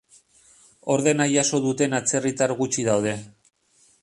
Ordena 0.93 1.27
jaso 1.33 1.59
duten 1.67 1.95
atzerritar 2.01 2.55
gutxi 2.63 2.87
daude. 2.93 3.15